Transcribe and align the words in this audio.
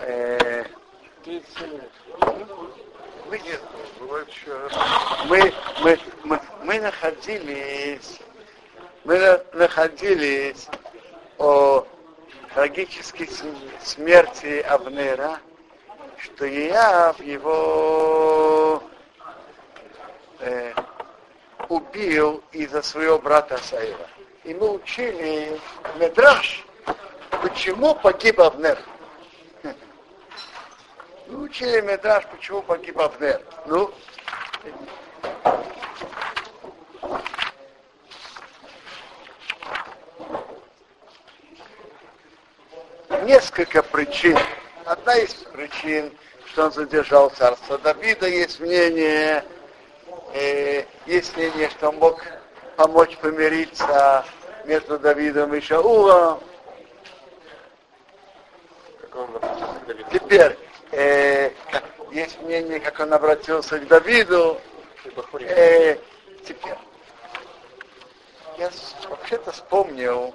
Э, 0.00 0.64
мы, 5.26 5.52
мы, 5.82 5.98
мы, 6.24 6.40
мы, 6.62 6.80
находились, 6.80 8.20
мы 9.04 9.40
находились 9.52 10.68
о 11.38 11.84
трагической 12.54 13.28
смерти 13.82 14.60
Авнера, 14.60 15.40
что 16.18 16.48
Иав 16.48 17.20
его 17.20 18.82
э, 20.38 20.72
убил 21.68 22.42
из-за 22.52 22.82
своего 22.82 23.18
брата 23.18 23.58
Саила. 23.58 24.08
И 24.44 24.54
мы 24.54 24.70
учили 24.74 25.60
Медраш, 25.98 26.64
почему 27.42 27.94
погиб 27.96 28.40
Авнер. 28.40 28.78
Мы 31.28 31.42
учили 31.42 31.82
Медраш, 31.82 32.24
почему 32.26 32.62
погиб 32.62 32.98
Авнер. 32.98 33.42
Ну, 33.66 33.90
несколько 43.24 43.82
причин. 43.82 44.38
Одна 44.86 45.16
из 45.16 45.34
причин, 45.34 46.16
что 46.46 46.64
он 46.64 46.72
задержал 46.72 47.28
царство 47.28 47.76
Давида, 47.76 48.26
есть 48.26 48.58
мнение, 48.60 49.44
э, 50.32 50.84
есть 51.04 51.36
мнение, 51.36 51.68
что 51.68 51.90
он 51.90 51.96
мог 51.96 52.24
помочь 52.76 53.18
помириться 53.18 54.24
между 54.64 54.98
Давидом 54.98 55.54
и 55.54 55.60
Шаулом. 55.60 56.40
Теперь, 60.10 60.56
э, 60.92 61.50
есть 62.12 62.40
мнение, 62.42 62.80
как 62.80 63.00
он 63.00 63.12
обратился 63.12 63.78
к 63.78 63.86
Давиду. 63.86 64.60
Э, 65.40 65.96
теперь, 66.44 66.74
я 68.58 68.70
вообще-то 69.08 69.52
вспомнил, 69.52 70.34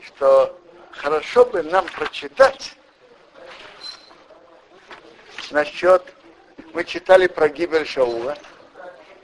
что 0.00 0.58
хорошо 0.92 1.44
бы 1.44 1.62
нам 1.62 1.86
прочитать 1.86 2.76
насчет, 5.50 6.02
мы 6.72 6.84
читали 6.84 7.26
про 7.26 7.48
гибель 7.48 7.86
Шаула, 7.86 8.36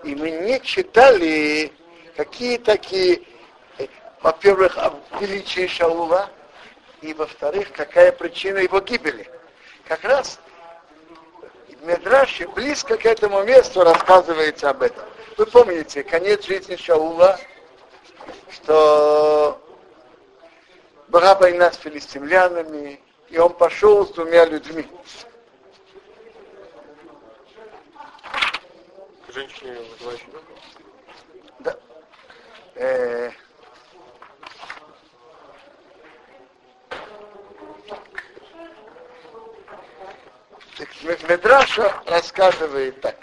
и 0.04 0.14
мы 0.14 0.30
не 0.30 0.60
читали, 0.60 1.72
какие 2.16 2.58
такие, 2.58 3.22
э, 3.78 3.86
во-первых, 4.20 4.76
о 4.76 4.94
величии 5.20 5.66
Шаула, 5.66 6.28
и 7.00 7.14
во-вторых, 7.14 7.72
какая 7.72 8.12
причина 8.12 8.58
его 8.58 8.80
гибели. 8.80 9.30
Как 9.86 10.04
раз 10.04 10.38
в 11.80 11.86
Медраше 11.86 12.48
близко 12.48 12.96
к 12.96 13.06
этому 13.06 13.42
месту 13.44 13.82
рассказывается 13.82 14.70
об 14.70 14.82
этом. 14.82 15.04
Вы 15.36 15.46
помните, 15.46 16.02
конец 16.02 16.44
жизни 16.44 16.76
Шаула, 16.76 17.38
что 18.50 19.60
была 21.08 21.34
война 21.36 21.70
с 21.70 21.76
филистимлянами, 21.76 23.00
и 23.30 23.38
он 23.38 23.52
пошел 23.52 24.06
с 24.06 24.10
двумя 24.10 24.44
людьми. 24.46 24.86
Женщине 29.28 29.78
Да. 31.60 31.76
Э, 32.74 33.30
Медраша 41.28 42.02
рассказывает 42.06 43.00
так, 43.00 43.16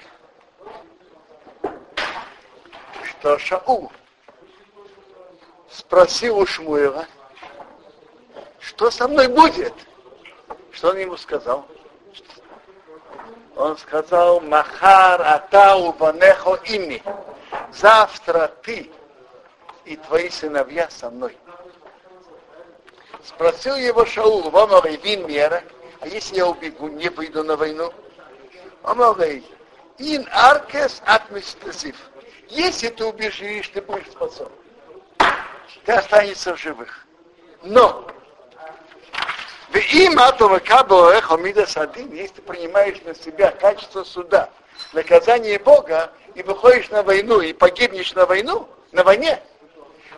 что 3.04 3.38
Шаул 3.40 3.92
спросил 5.70 6.40
у 6.40 6.46
Шмуэла, 6.46 7.06
что 8.60 8.92
со 8.92 9.08
мной 9.08 9.28
будет? 9.28 9.74
Что 10.72 10.90
он 10.90 10.98
ему 10.98 11.16
сказал? 11.16 11.66
Он 13.56 13.78
сказал, 13.78 14.42
Махар 14.42 15.22
Атау 15.22 15.94
Ванехо 15.94 16.56
ими. 16.66 17.02
Завтра 17.72 18.52
ты 18.64 18.92
и 19.86 19.96
твои 19.96 20.30
сыновья 20.30 20.90
со 20.90 21.10
мной. 21.10 21.38
Спросил 23.24 23.76
его 23.76 24.06
Шаул, 24.06 24.50
вам 24.50 24.70
вин 25.04 25.28
мера, 25.28 25.64
а 26.06 26.08
если 26.08 26.36
я 26.36 26.46
убегу, 26.46 26.88
не 26.88 27.10
выйду 27.10 27.44
на 27.44 27.56
войну? 27.56 27.92
Он 28.84 28.96
говорит, 28.96 29.44
ин 29.98 30.28
аркес 30.32 31.02
атмистасив. 31.04 31.96
Если 32.48 32.90
ты 32.90 33.06
убежишь, 33.06 33.70
ты 33.70 33.82
будешь 33.82 34.12
спасен. 34.12 34.48
Ты 35.84 35.94
останешься 35.94 36.56
в 36.56 36.60
живых. 36.60 37.08
Но 37.64 38.08
им 39.74 40.20
атова 40.20 40.62
садин, 41.66 42.14
если 42.14 42.36
ты 42.36 42.42
принимаешь 42.44 43.02
на 43.04 43.16
себя 43.16 43.50
качество 43.50 44.04
суда, 44.04 44.52
наказание 44.94 45.58
Бога, 45.58 46.12
и 46.36 46.44
выходишь 46.44 46.92
на 46.92 47.02
войну, 47.02 47.42
и 47.42 47.52
погибнешь 47.52 48.14
на 48.14 48.28
войну, 48.28 48.70
на 48.92 49.04
войне, 49.04 49.42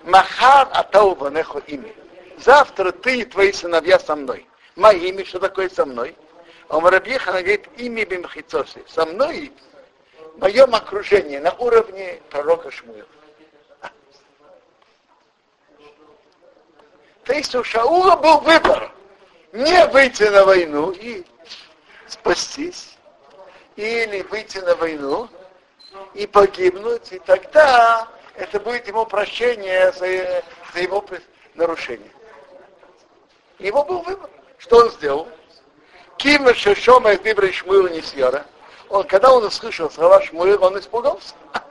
махар 0.03 0.67
атау 0.73 1.29
нехо 1.29 1.59
ими. 1.59 1.95
Завтра 2.39 2.91
ты 2.91 3.21
и 3.21 3.23
твои 3.23 3.53
сыновья 3.53 3.97
со 3.99 4.17
мной. 4.17 4.45
Моими, 4.77 5.23
что 5.23 5.39
такое 5.39 5.69
со 5.69 5.85
мной? 5.87 6.15
А 6.69 6.79
Рабьехан 6.79 7.33
говорит, 7.33 7.67
ими 7.77 8.03
бимхицоси. 8.03 8.83
Со 8.87 9.07
мной 9.07 9.51
в 10.35 10.39
моем 10.39 10.73
окружении 10.75 11.39
на 11.39 11.51
уровне 11.53 12.21
пророка 12.29 12.69
Шмуила. 12.69 13.07
То 17.23 17.33
есть 17.33 17.55
у 17.55 17.63
Шаула 17.63 18.17
был 18.17 18.39
выбор 18.41 18.91
не 19.51 19.87
выйти 19.87 20.23
на 20.23 20.45
войну 20.45 20.91
и 20.91 21.25
спастись, 22.07 22.97
или 23.77 24.21
выйти 24.29 24.59
на 24.59 24.75
войну 24.75 25.27
и 26.13 26.27
погибнуть, 26.27 27.11
и 27.11 27.19
тогда 27.19 28.07
это 28.35 28.59
будет 28.59 28.87
ему 28.87 29.07
прощение 29.07 29.91
за, 29.93 30.43
за 30.73 30.79
его 30.79 31.03
нарушение. 31.55 32.11
Его 33.57 33.83
был 33.83 34.01
выбор. 34.03 34.29
Что 34.57 34.77
он 34.77 34.91
сделал? 34.91 35.27
Кима 36.17 36.53
Шешома 36.53 37.11
из 37.11 37.19
Дибра 37.19 37.51
Шмуила 37.51 37.87
Нисьера. 37.87 38.45
Он, 38.89 39.05
когда 39.05 39.31
он 39.31 39.43
услышал 39.43 39.89
слова 39.91 40.21
Шмуила, 40.21 40.67
он 40.67 40.79
испугался. 40.79 41.35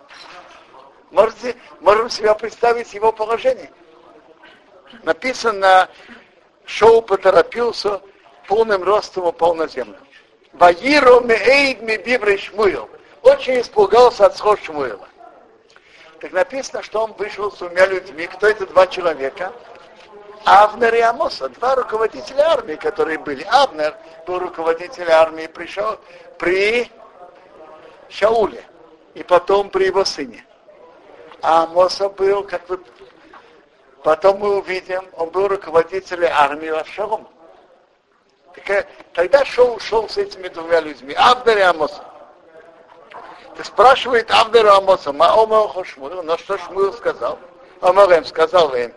Можете, 1.11 1.57
можем 1.81 2.11
себе 2.11 2.35
представить 2.35 2.93
его 2.93 3.13
положение. 3.13 3.71
Написано 5.03 5.89
шел, 6.65 7.01
поторопился, 7.01 8.01
полным 8.49 8.83
ростом 8.83 9.25
упал 9.25 9.55
на 9.55 9.67
землю. 9.67 9.99
Ваиру 10.53 11.21
меэйд 11.21 11.81
ми 11.83 11.97
бибрей 11.97 12.39
Шмуил. 12.39 12.89
Очень 13.23 13.61
испугался 13.61 14.27
от 14.27 14.37
сход 14.37 14.61
Шмуила. 14.61 15.09
Так 16.21 16.33
написано, 16.33 16.83
что 16.83 17.05
он 17.05 17.13
вышел 17.13 17.51
с 17.51 17.59
двумя 17.59 17.87
людьми. 17.87 18.27
Кто 18.27 18.47
это 18.47 18.67
два 18.67 18.87
человека? 18.87 19.53
Авнер 20.47 20.95
и 20.95 21.01
Амоса, 21.01 21.49
два 21.49 21.75
руководителя 21.75 22.53
армии, 22.53 22.77
которые 22.77 23.19
были. 23.19 23.43
Авнер 23.51 23.97
был 24.27 24.39
руководителем 24.39 25.11
армии, 25.11 25.49
пришел 25.49 25.99
при 26.39 26.89
Шауле 28.09 28.65
и 29.15 29.25
потом 29.25 29.71
при 29.71 29.87
его 29.87 30.05
сыне. 30.05 30.47
А 31.43 31.65
Амоса 31.65 32.09
был, 32.09 32.45
как 32.45 32.69
вы 32.69 32.79
Потом 34.05 34.39
мы 34.39 34.59
увидим, 34.59 35.05
он 35.17 35.31
был 35.31 35.49
руководителем 35.49 36.31
армии 36.33 36.69
Авшалом. 36.69 37.27
Тогда 39.15 39.45
шел, 39.45 39.81
шел 39.81 40.09
с 40.09 40.17
этими 40.17 40.47
двумя 40.47 40.79
людьми, 40.79 41.13
Авдер 41.15 41.59
и 41.59 41.63
Амоса. 41.63 42.05
Ты 43.57 43.65
спрашивает 43.65 44.31
Авдер 44.31 44.65
и 44.65 44.69
Амоса, 44.69 45.13
Маома 45.13 45.69
Шмуил, 45.85 46.23
на 46.23 46.39
что 46.39 46.57
Шмуил 46.57 46.93
сказал? 46.93 47.37
Омар 47.81 48.13
им 48.13 48.25
сказал 48.25 48.73
им, 48.77 48.93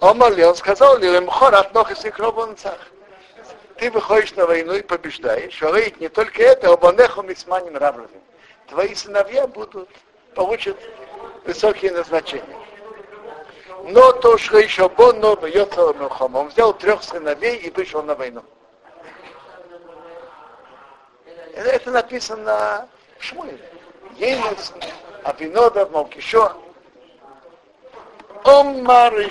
Омар 0.00 0.32
ли, 0.34 0.44
он 0.44 0.56
сказал 0.56 0.96
ли, 0.98 1.14
им 1.14 1.28
хорат 1.28 1.74
нохис 1.74 2.04
и 2.04 2.12
Ты 3.76 3.90
выходишь 3.90 4.34
на 4.34 4.46
войну 4.46 4.74
и 4.74 4.82
побеждаешь, 4.82 5.60
говорит 5.60 6.00
не 6.00 6.08
только 6.08 6.42
это, 6.42 6.72
обонеху 6.72 7.22
мисманим 7.22 7.76
равровим. 7.76 8.22
Твои 8.68 8.94
сыновья 8.94 9.46
будут, 9.46 9.90
получат 10.34 10.76
высокие 11.44 11.92
назначения. 11.92 12.56
Но 13.84 14.12
то, 14.12 14.38
что 14.38 14.58
еще 14.58 14.88
Бонно 14.88 15.36
бьется 15.36 15.92
Милхом. 15.94 16.34
Он 16.34 16.48
взял 16.48 16.72
трех 16.72 17.02
сыновей 17.02 17.56
и 17.56 17.70
вышел 17.70 18.02
на 18.02 18.14
войну. 18.14 18.42
Это 21.54 21.90
написано 21.90 22.88
в 23.18 23.24
Шмуиле. 23.24 23.70
Ейнес, 24.16 24.72
Абинодов, 25.24 25.90
Малкишо. 25.90 26.52
Омар 28.44 29.18
и 29.20 29.30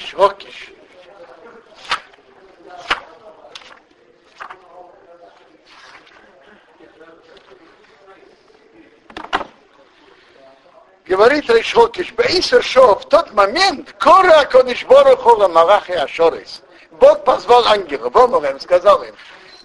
Говорит 11.06 11.50
Ришхокиш, 11.50 12.14
Баиса 12.14 12.62
Шо, 12.62 12.96
в 12.96 13.10
тот 13.10 13.34
момент 13.34 13.94
Кора 13.98 14.46
Конишборохова 14.46 15.48
Малахи 15.48 15.94
Ашорис. 15.94 16.62
Бог 16.92 17.24
позвал 17.24 17.66
ангелов, 17.66 18.16
он 18.16 18.46
им 18.46 18.60
сказал 18.60 19.02
им, 19.04 19.16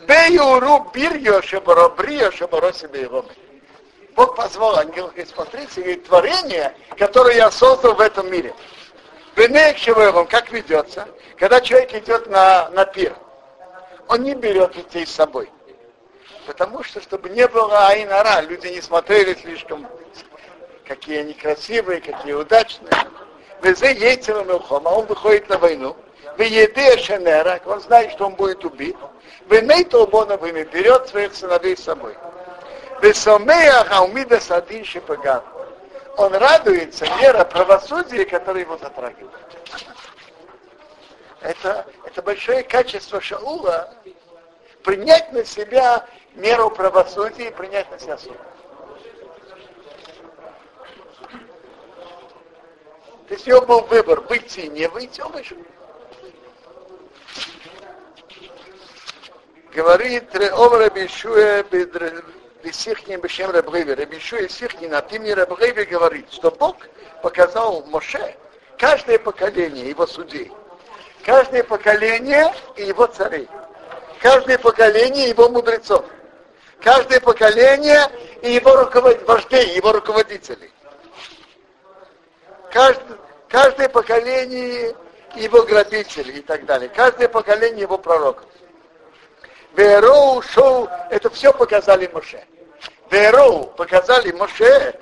Беюру 0.06 0.90
бирьо 0.92 1.42
шеборобрио 1.42 2.30
шебороси 2.30 2.86
бейгоми. 2.86 3.28
Бог 4.14 4.36
позвал 4.36 4.76
ангелов, 4.78 5.14
и 5.16 5.24
смотрите, 5.24 5.96
творение, 5.96 6.74
которое 6.96 7.36
я 7.36 7.50
создал 7.50 7.94
в 7.94 8.00
этом 8.00 8.30
мире. 8.30 8.54
Венек 9.36 9.78
Шевелом, 9.78 10.26
как 10.26 10.50
ведется, 10.52 11.08
когда 11.36 11.60
человек 11.60 11.94
идет 11.94 12.28
на, 12.28 12.68
на 12.70 12.84
пир, 12.84 13.14
он 14.08 14.22
не 14.22 14.34
берет 14.34 14.72
детей 14.72 15.06
с 15.06 15.10
собой. 15.10 15.50
Потому 16.46 16.82
что, 16.82 17.00
чтобы 17.00 17.30
не 17.30 17.46
было 17.48 17.88
айнара, 17.88 18.40
люди 18.42 18.68
не 18.68 18.80
смотрели 18.80 19.34
слишком 19.34 19.86
какие 20.86 21.20
они 21.20 21.32
красивые, 21.32 22.00
какие 22.00 22.32
удачные. 22.32 22.90
Везе 23.62 23.92
яйцем 23.92 24.46
а 24.50 24.78
он 24.78 25.06
выходит 25.06 25.48
на 25.48 25.58
войну. 25.58 25.96
Вы 26.36 26.44
еды 26.44 26.98
Шенера, 26.98 27.60
он 27.64 27.80
знает, 27.80 28.12
что 28.12 28.26
он 28.26 28.34
будет 28.34 28.64
убит. 28.64 28.96
Вы 29.46 29.60
нейтолбона 29.60 30.36
берет 30.36 31.08
своих 31.08 31.34
сыновей 31.34 31.76
с 31.76 31.84
собой. 31.84 32.14
Вы 33.00 33.14
сомея 33.14 33.84
хаумида 33.84 34.40
садин 34.40 34.84
шипаган. 34.84 35.42
Он 36.16 36.32
радуется 36.34 37.06
мера 37.20 37.44
правосудия, 37.44 38.24
которая 38.24 38.62
его 38.62 38.78
затрагивает. 38.78 39.32
Это, 41.40 41.86
это 42.04 42.22
большое 42.22 42.62
качество 42.62 43.20
Шаула 43.20 43.92
принять 44.82 45.32
на 45.32 45.44
себя 45.44 46.06
меру 46.34 46.70
правосудия 46.70 47.48
и 47.48 47.54
принять 47.54 47.90
на 47.90 47.98
себя 47.98 48.16
суд. 48.16 48.36
То 53.28 53.34
есть 53.34 53.46
у 53.46 53.50
него 53.50 53.62
был 53.62 53.80
выбор, 53.82 54.20
выйти 54.20 54.60
и 54.60 54.68
не 54.68 54.88
выйти, 54.88 55.20
он 55.20 55.32
вышел. 55.32 55.56
Говорит 59.72 60.34
Ом 60.52 60.74
Рабишуя 60.74 61.64
Бесихнин 62.64 63.20
Бешем 63.20 63.50
Рабрейве. 63.50 63.94
Рабишуя 63.94 64.48
Сихнин 64.48 64.94
от 64.94 65.12
имени 65.12 65.32
Рабрейве 65.32 65.84
говорит, 65.84 66.32
что 66.32 66.50
Бог 66.50 66.76
показал 67.22 67.84
Моше 67.86 68.36
каждое 68.78 69.18
поколение 69.18 69.90
его 69.90 70.06
судей, 70.06 70.50
каждое 71.24 71.62
поколение 71.62 72.52
и 72.76 72.84
его 72.84 73.06
царей, 73.06 73.48
каждое 74.20 74.58
поколение 74.58 75.28
его 75.28 75.48
мудрецов, 75.48 76.04
каждое 76.80 77.20
поколение 77.20 78.10
и 78.42 78.52
его 78.52 78.74
руковод... 78.74 79.22
вождей, 79.28 79.76
его 79.76 79.92
руководителей 79.92 80.70
каждое, 82.74 83.16
каждое 83.48 83.88
поколение 83.88 84.94
его 85.36 85.62
грабителей 85.62 86.38
и 86.38 86.42
так 86.42 86.66
далее. 86.66 86.88
Каждое 86.88 87.28
поколение 87.28 87.82
его 87.82 87.96
пророков. 87.96 88.46
Вероу, 89.76 90.42
Шоу, 90.42 90.88
это 91.10 91.30
все 91.30 91.52
показали 91.52 92.08
Моше. 92.12 92.44
Вероу 93.10 93.66
показали 93.66 94.32
Моше, 94.32 94.98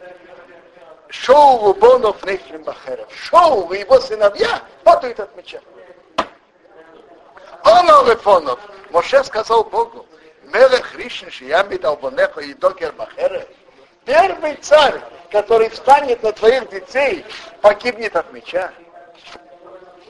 Шоу 1.08 1.74
Бонов 1.74 2.24
Нехлим 2.24 2.62
Бахеров. 2.62 3.06
Шоу 3.14 3.70
и 3.72 3.80
его 3.80 4.00
сыновья 4.00 4.62
падают 4.82 5.20
от 5.20 5.36
меча. 5.36 5.60
Он 7.64 7.90
Алефонов. 7.90 8.58
Моше 8.90 9.22
сказал 9.24 9.64
Богу, 9.64 10.06
Мелех 10.44 10.94
Ришин 10.96 11.30
Шиямид 11.30 11.84
Албонехо 11.84 12.40
и 12.40 12.54
Докер 12.54 12.92
Бахерев. 12.92 13.46
Первый 14.04 14.56
царь, 14.56 15.00
который 15.30 15.68
встанет 15.68 16.22
на 16.22 16.32
твоих 16.32 16.68
детей, 16.70 17.24
погибнет 17.60 18.16
от 18.16 18.32
меча. 18.32 18.72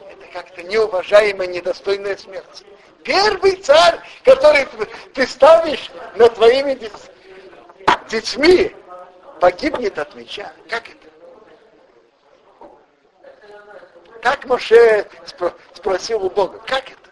Это 0.08 0.32
как-то 0.32 0.62
неуважаемая, 0.62 1.48
недостойная 1.48 2.16
смерть. 2.16 2.64
Первый 3.04 3.56
царь, 3.56 3.98
который 4.24 4.66
ты 5.14 5.26
ставишь 5.26 5.90
на 6.14 6.28
твоими 6.28 6.74
детьми, 6.74 7.11
погибнет 9.40 9.98
от 9.98 10.14
меча. 10.14 10.52
Как 10.68 10.84
это? 10.88 11.08
Как 14.20 14.44
Моше 14.44 15.08
спросил 15.74 16.24
у 16.24 16.30
Бога, 16.30 16.60
как 16.66 16.84
это? 16.90 17.10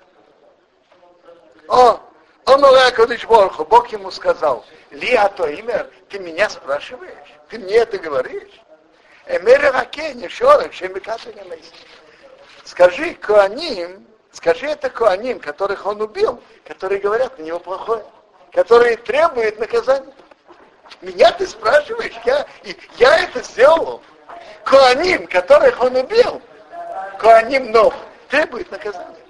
О, 1.69 2.01
он 2.47 2.65
Бог 3.65 3.89
ему 3.89 4.11
сказал, 4.11 4.65
Ли 4.91 5.15
а 5.15 5.29
то 5.29 5.47
имя, 5.47 5.89
ты 6.09 6.19
меня 6.19 6.51
спрашиваешь? 6.51 7.35
Ты 7.49 7.59
мне 7.59 7.77
это 7.77 7.99
говоришь? 7.99 8.61
Эмера 9.27 9.73
Раке, 9.73 10.29
шорах, 10.29 10.73
Скажи 12.65 13.15
Коаним, 13.15 14.07
скажи 14.33 14.67
это 14.67 14.91
Коаним, 14.91 15.41
которых 15.41 15.87
он 15.87 16.01
убил, 16.01 16.43
которые 16.65 17.01
говорят 17.01 17.39
на 17.39 17.43
него 17.43 17.59
плохое, 17.59 18.05
которые 18.53 18.97
требуют 18.97 19.59
наказания. 19.59 20.13
Меня 21.01 21.33
ты 21.33 21.47
спрашиваешь, 21.47 22.15
я, 22.25 22.47
я 22.99 23.19
это 23.25 23.43
сделал. 23.43 24.03
Коаним, 24.65 25.27
которых 25.27 25.81
он 25.81 25.97
убил, 25.97 26.43
Коаним 27.19 27.73
Нов, 27.73 27.95
требует 28.29 28.71
наказания. 28.71 29.21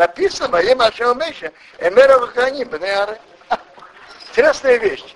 написано 0.00 0.56
им 0.56 0.80
Ашем 0.80 1.18
Меша, 1.18 1.52
Эмера 1.78 2.18
Ваханим, 2.18 2.70
Интересная 4.28 4.76
вещь. 4.78 5.14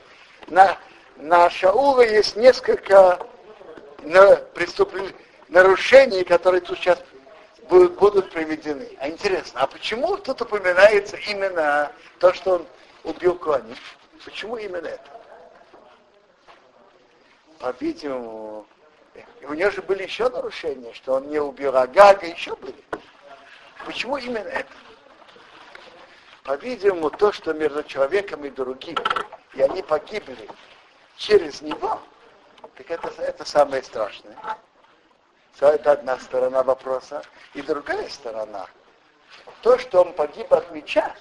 На, 0.48 0.76
на 1.16 1.48
Шаула 1.48 2.02
есть 2.02 2.36
несколько 2.36 3.18
на 4.02 4.36
преступлений, 4.54 5.14
нарушений, 5.48 6.22
которые 6.24 6.60
тут 6.60 6.78
сейчас 6.78 6.98
будут, 7.68 7.94
будут 7.94 8.30
приведены. 8.30 8.88
А 8.98 9.08
интересно, 9.08 9.60
а 9.60 9.66
почему 9.66 10.16
тут 10.16 10.40
упоминается 10.42 11.16
именно 11.16 11.92
то, 12.18 12.32
что 12.32 12.56
он 12.56 12.66
убил 13.04 13.36
Куани? 13.36 13.74
Почему 14.24 14.56
именно 14.56 14.86
это? 14.86 15.10
По-видимому, 17.58 18.66
у 19.42 19.54
него 19.54 19.70
же 19.70 19.82
были 19.82 20.02
еще 20.02 20.28
нарушения, 20.28 20.92
что 20.92 21.14
он 21.14 21.28
не 21.28 21.38
убил 21.38 21.76
Агага, 21.76 22.26
еще 22.26 22.54
были. 22.56 22.82
Почему 23.86 24.16
именно 24.16 24.48
это? 24.48 24.72
По-видимому, 26.42 27.10
то, 27.10 27.32
что 27.32 27.54
между 27.54 27.82
человеком 27.84 28.44
и 28.44 28.50
другим, 28.50 28.96
и 29.54 29.62
они 29.62 29.82
погибли 29.82 30.48
через 31.16 31.62
него, 31.62 32.00
так 32.76 32.90
это, 32.90 33.08
это 33.22 33.44
самое 33.44 33.82
страшное. 33.82 34.36
Это 35.60 35.92
одна 35.92 36.18
сторона 36.18 36.62
вопроса. 36.62 37.22
И 37.54 37.62
другая 37.62 38.08
сторона. 38.08 38.66
То, 39.62 39.78
что 39.78 40.02
он 40.02 40.12
погиб 40.14 40.52
от 40.52 40.70
меча, 40.72 41.14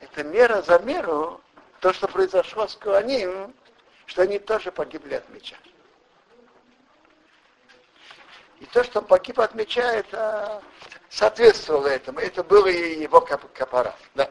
это 0.00 0.22
мера 0.22 0.62
за 0.62 0.78
меру, 0.80 1.40
то, 1.80 1.92
что 1.92 2.08
произошло 2.08 2.66
с 2.66 2.76
Куаним, 2.76 3.54
что 4.06 4.22
они 4.22 4.38
тоже 4.38 4.70
погибли 4.70 5.14
от 5.14 5.28
меча. 5.30 5.56
И 8.60 8.66
то, 8.66 8.82
что 8.82 9.00
он 9.00 9.06
погиб 9.06 9.38
от 9.40 9.54
меча, 9.54 9.92
это 9.92 10.62
соответствовало 11.08 11.86
этому. 11.86 12.18
Это 12.18 12.42
было 12.42 12.66
и 12.66 13.02
его 13.02 13.20
капара. 13.20 13.94
Да. 14.14 14.28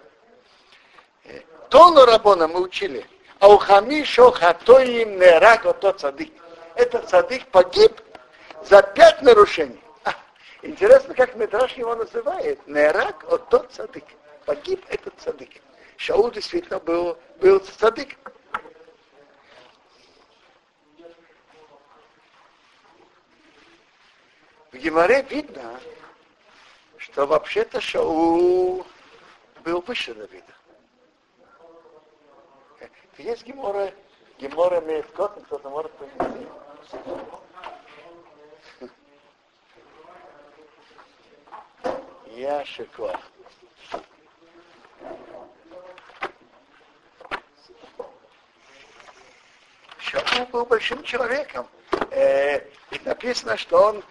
Э, 1.23 1.39
Тону 1.69 2.05
Рабона 2.05 2.47
мы 2.47 2.61
учили. 2.61 3.05
А 3.39 3.47
у 3.47 3.57
Хамишо 3.57 4.31
Хатоим 4.31 5.17
Нерак 5.17 5.63
тот 5.79 5.99
цадык. 5.99 6.31
Этот 6.75 7.09
цадык 7.09 7.47
погиб 7.47 8.01
за 8.69 8.81
пять 8.81 9.21
нарушений. 9.21 9.81
А, 10.03 10.13
интересно, 10.61 11.13
как 11.13 11.35
Медраш 11.35 11.73
его 11.73 11.95
называет. 11.95 12.65
Нерак 12.67 13.25
тот 13.49 13.71
цадык. 13.71 14.03
Погиб 14.45 14.85
этот 14.89 15.13
цадык. 15.19 15.49
Шаул 15.97 16.31
действительно 16.31 16.79
был, 16.79 17.17
был 17.39 17.59
цадык. 17.59 18.17
В 24.71 24.77
Гимаре 24.77 25.23
видно, 25.23 25.79
что 26.97 27.25
вообще-то 27.25 27.81
Шаул 27.81 28.85
был 29.63 29.81
выше 29.81 30.13
Давида. 30.13 30.53
Есть 33.17 33.43
Гимора, 33.45 33.91
Гимора 34.37 34.79
имеет 34.81 35.07
кот, 35.13 35.33
кто-то 35.45 35.69
может 35.71 35.91
принести. 35.93 36.47
Я 42.37 42.63
шиквар. 42.65 43.19
Шаул 49.97 50.45
был 50.51 50.63
большим 50.67 51.01
человеком. 51.01 51.67
Э, 52.11 52.59
и 52.91 52.99
написано, 53.05 53.57
что 53.57 53.81
он 53.85 54.03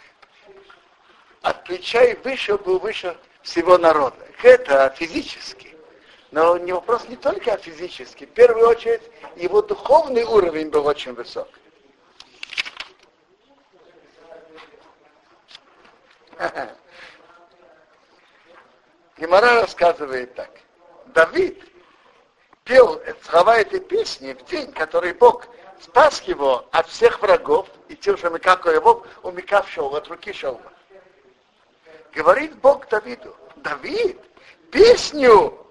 от 1.42 1.62
плеча 1.62 2.02
и 2.02 2.16
выше 2.16 2.58
был 2.58 2.80
выше 2.80 3.16
всего 3.42 3.78
народа. 3.78 4.26
Это 4.42 4.92
физически. 4.96 5.76
Но 6.32 6.58
не 6.58 6.72
вопрос 6.72 7.08
не 7.08 7.14
только 7.14 7.52
о 7.52 7.58
физическом. 7.58 8.26
В 8.26 8.32
первую 8.32 8.66
очередь, 8.66 9.02
его 9.36 9.62
духовный 9.62 10.24
уровень 10.24 10.70
был 10.70 10.84
очень 10.84 11.12
высок. 11.12 11.48
Гемора 19.16 19.62
рассказывает 19.62 20.34
так. 20.34 20.50
Давид 21.06 21.64
пел 22.64 23.00
слова 23.22 23.56
этой 23.58 23.80
песни 23.80 24.34
в 24.34 24.44
день, 24.44 24.70
который 24.72 25.14
Бог 25.14 25.48
спас 25.80 26.20
его 26.22 26.66
от 26.70 26.86
всех 26.88 27.20
врагов 27.22 27.68
и 27.88 27.96
тем 27.96 28.18
же 28.18 28.28
Микако 28.28 28.70
его 28.70 29.06
умекавшего 29.22 29.96
от 29.96 30.08
руки 30.08 30.32
Шаула. 30.32 30.72
Говорит 32.12 32.54
Бог 32.56 32.88
Давиду, 32.88 33.34
Давид, 33.56 34.20
песню, 34.70 35.66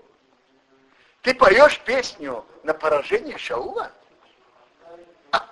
ты 1.21 1.33
поешь 1.35 1.79
песню 1.81 2.45
на 2.63 2.73
поражение 2.73 3.37
Шаула? 3.37 3.91
А. 5.31 5.47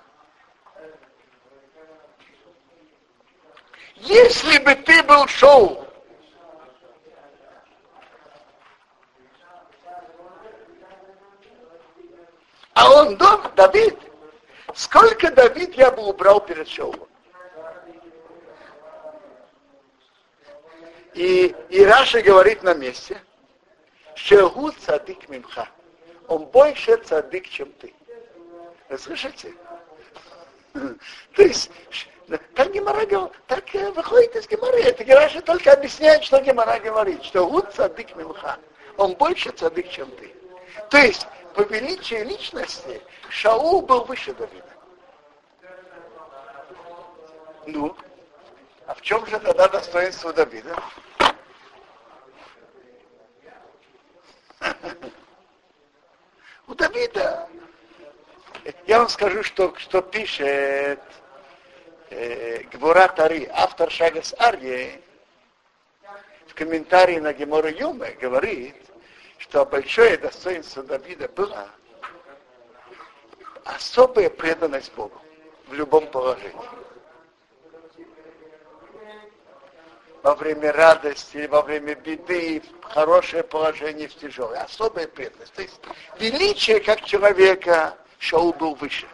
Если 3.95 4.57
бы 4.59 4.75
ты 4.75 5.03
был 5.03 5.27
Шоу, 5.27 5.82
а 12.74 12.92
он 12.92 13.18
дом, 13.18 13.42
Давид, 13.56 13.98
сколько 14.74 15.32
Давид 15.32 15.75
я 15.75 15.92
бы 15.92 16.03
убрал 16.03 16.39
перед 16.39 16.68
Шоулом? 16.68 17.08
И, 21.13 21.56
и 21.70 21.86
Раши 21.86 22.22
говорит 22.22 22.63
на 22.63 22.74
месте, 22.74 23.22
שהוא 24.15 24.72
צדיק 24.72 25.29
ממך. 25.29 25.67
Он 26.27 26.46
больше 26.46 26.98
цадик, 26.98 27.48
чем 27.50 27.72
ты. 27.74 27.94
Вы 28.89 28.98
слышите? 28.98 29.53
То 30.74 31.42
есть, 31.42 31.70
так 32.56 32.72
Гемора 32.72 33.06
говорит, 33.06 33.34
так 33.48 33.65
выходит 33.96 34.36
из 34.36 34.48
Гемора. 34.48 34.77
Это 34.77 35.03
Раши 35.13 35.41
только 35.42 35.74
объясняет, 35.74 36.24
что 36.24 36.39
Гемора 36.39 36.80
говорит, 36.80 37.24
что 37.24 37.48
הוא 37.48 37.72
צדיק 37.74 38.15
ממך. 38.15 38.57
Он 38.98 39.13
больше 39.13 39.51
цадик, 39.51 39.89
чем 39.89 40.10
ты. 40.12 40.34
То 40.89 40.98
есть, 40.98 41.27
по 41.53 41.62
величию 41.62 42.25
личности, 42.25 43.01
Шаул 43.29 43.81
был 43.81 44.05
выше 44.05 44.33
Давида. 44.33 44.74
Ну, 47.67 47.95
а 48.88 48.93
в 48.93 49.01
чем 49.01 49.25
же 49.27 49.39
тогда 49.39 49.67
достоинство 49.67 50.33
Давида? 50.33 50.75
У 56.67 56.74
Давида. 56.75 57.50
Я 58.88 59.00
вам 59.00 59.10
скажу, 59.10 59.43
что, 59.43 59.75
что 59.77 60.01
пишет 60.01 61.00
э, 62.10 62.63
Гвора 62.72 63.13
автор 63.51 63.91
Шагас 63.91 64.33
Арьи, 64.39 65.01
в 66.48 66.55
комментарии 66.55 67.19
на 67.19 67.33
Гемора 67.33 67.69
Юме 67.69 68.12
говорит, 68.12 68.75
что 69.43 69.65
большое 69.65 70.17
достоинство 70.17 70.83
Давида 70.83 71.27
было 71.27 71.69
особая 73.65 74.29
преданность 74.29 74.93
Богу 74.93 75.21
в 75.67 75.73
любом 75.73 76.07
положении. 76.07 76.69
во 80.21 80.35
время 80.35 80.71
радости, 80.71 81.45
во 81.47 81.62
время 81.62 81.95
беды, 81.95 82.63
в 82.81 82.85
хорошее 82.85 83.43
положение, 83.43 84.07
в 84.07 84.15
тяжелое. 84.15 84.62
Особая 84.62 85.05
преданность. 85.05 85.51
То 85.51 85.62
есть 85.62 85.77
величие 86.17 86.79
как 86.79 87.03
человека 87.03 87.97
Шаул 88.19 88.53
был 88.53 88.75
выше. 88.75 89.05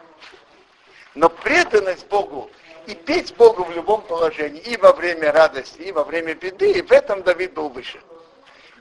Но 1.15 1.27
преданность 1.29 2.07
Богу 2.07 2.51
и 2.85 2.93
петь 2.93 3.35
Богу 3.37 3.63
в 3.63 3.71
любом 3.71 4.03
положении, 4.03 4.61
и 4.61 4.77
во 4.77 4.93
время 4.93 5.31
радости, 5.31 5.81
и 5.81 5.91
во 5.91 6.03
время 6.03 6.35
беды, 6.35 6.73
и 6.73 6.81
в 6.83 6.91
этом 6.91 7.23
Давид 7.23 7.55
был 7.55 7.69
выше. 7.69 7.99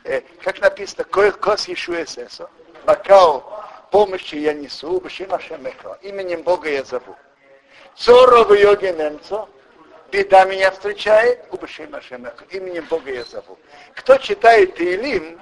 Э, 0.09 0.23
как 0.43 0.59
написано, 0.63 1.05
кос 1.05 1.69
Ишу 1.69 1.93
Эсесо, 2.03 2.49
бокал 2.87 3.63
помощи 3.91 4.37
я 4.37 4.55
несу, 4.55 5.01
Башима 5.01 5.39
Шемеха, 5.39 5.99
именем 6.01 6.41
Бога 6.43 6.71
я 6.71 6.83
зову. 6.83 7.15
Цоро 7.95 8.45
в 8.45 8.55
йоге 8.55 8.95
немцо, 8.95 9.51
беда 10.11 10.47
меня 10.47 10.71
встречает, 10.71 11.47
Убашим 11.51 11.95
Ашемеха, 11.95 12.47
именем 12.49 12.87
Бога 12.87 13.13
я 13.13 13.23
зову. 13.25 13.59
Кто 13.97 14.17
читает 14.17 14.77
Таилим 14.77 15.39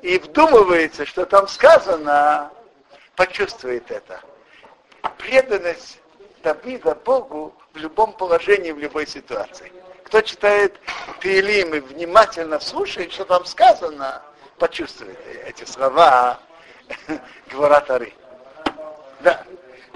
и 0.00 0.16
вдумывается, 0.18 1.04
что 1.04 1.26
там 1.26 1.46
сказано, 1.46 2.50
почувствует 3.14 3.90
это. 3.90 4.20
Преданность 5.18 6.00
Давида 6.42 6.94
Богу 6.94 7.54
в 7.74 7.76
любом 7.76 8.14
положении, 8.14 8.72
в 8.72 8.78
любой 8.78 9.06
ситуации. 9.06 9.70
Кто 10.14 10.20
читает 10.20 10.78
Таилим 11.20 11.74
и 11.74 11.80
внимательно 11.80 12.60
слушает, 12.60 13.12
что 13.12 13.24
там 13.24 13.44
сказано, 13.44 14.22
почувствует 14.60 15.18
эти 15.44 15.64
слова 15.64 16.38
Гваратары. 17.50 18.12
Да. 19.22 19.42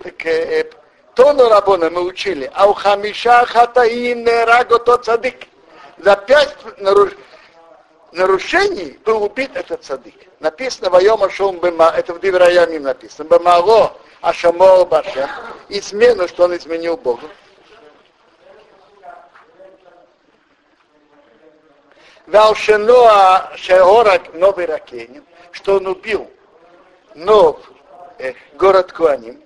Так, 0.03 0.27
э, 0.27 0.73
Тону 1.15 1.49
Рабона 1.49 1.89
мы 1.91 2.03
учили, 2.03 2.51
а 2.53 2.69
у 2.69 2.75
Хамиша 2.75 3.47
Хатаим 3.47 4.27
Раго 4.27 4.81
тот 4.81 5.05
цадик. 5.05 5.47
За 5.99 6.17
пять 6.17 6.57
наруш... 6.79 7.13
нарушений 8.11 8.99
был 9.05 9.23
убит 9.23 9.53
этот 9.55 9.85
цадик. 9.85 10.17
Написано 10.41 10.91
Вайома 10.91 11.31
Шум 11.31 11.61
Бема, 11.61 11.95
это 11.97 12.13
в 12.13 12.21
Дивраямим 12.21 12.83
написано, 12.83 13.29
Бемаго 13.29 13.93
Ашамор 14.21 14.85
Башем, 14.85 15.31
измену, 15.69 16.27
что 16.27 16.47
он 16.47 16.57
изменил 16.57 16.97
Богу. 16.97 17.29
Валшеноа 22.27 23.57
Шеорак 23.57 24.35
Новый 24.35 24.67
Ракенин, 24.67 25.25
что 25.53 25.77
он 25.77 25.87
убил 25.87 26.31
Нов, 27.15 27.59
э, 28.19 28.35
город 28.55 28.93
Куаним, 28.93 29.43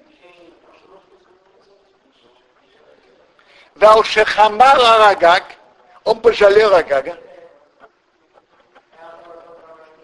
Валшехамар 3.76 4.79
Арагак, 4.79 5.45
он 6.05 6.21
пожалел 6.21 6.75
Агага. 6.75 7.17